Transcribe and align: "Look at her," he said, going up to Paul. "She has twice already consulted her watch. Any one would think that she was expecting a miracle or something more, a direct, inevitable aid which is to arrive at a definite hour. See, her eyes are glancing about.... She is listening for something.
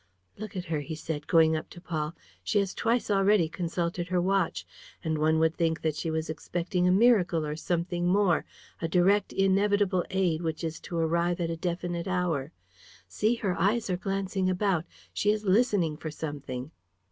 "Look 0.35 0.55
at 0.55 0.65
her," 0.65 0.79
he 0.79 0.95
said, 0.95 1.27
going 1.27 1.55
up 1.55 1.69
to 1.69 1.79
Paul. 1.79 2.15
"She 2.43 2.57
has 2.57 2.73
twice 2.73 3.11
already 3.11 3.47
consulted 3.47 4.07
her 4.07 4.19
watch. 4.19 4.65
Any 5.03 5.17
one 5.19 5.37
would 5.37 5.55
think 5.55 5.81
that 5.83 5.95
she 5.95 6.09
was 6.09 6.27
expecting 6.27 6.87
a 6.87 6.91
miracle 6.91 7.45
or 7.45 7.55
something 7.55 8.07
more, 8.07 8.43
a 8.81 8.87
direct, 8.87 9.31
inevitable 9.31 10.03
aid 10.09 10.41
which 10.41 10.63
is 10.63 10.79
to 10.79 10.97
arrive 10.97 11.39
at 11.39 11.51
a 11.51 11.55
definite 11.55 12.07
hour. 12.07 12.51
See, 13.07 13.35
her 13.35 13.53
eyes 13.59 13.91
are 13.91 13.95
glancing 13.97 14.49
about.... 14.49 14.85
She 15.13 15.29
is 15.29 15.45
listening 15.45 15.97
for 15.97 16.09
something. 16.09 16.71